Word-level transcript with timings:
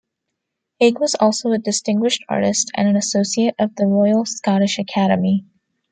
Haig 0.79 0.99
was 0.99 1.13
also 1.13 1.51
a 1.51 1.59
distinguished 1.59 2.25
artist 2.27 2.71
and 2.73 2.87
an 2.89 2.95
Associate 2.95 3.53
of 3.59 3.75
the 3.75 3.85
Royal 3.85 4.25
Scottish 4.25 4.79
Academy. 4.79 5.45